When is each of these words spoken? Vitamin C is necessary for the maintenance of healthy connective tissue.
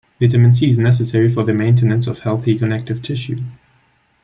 Vitamin 0.19 0.51
C 0.51 0.67
is 0.67 0.79
necessary 0.79 1.29
for 1.29 1.43
the 1.43 1.53
maintenance 1.53 2.07
of 2.07 2.21
healthy 2.21 2.57
connective 2.57 3.03
tissue. 3.03 3.37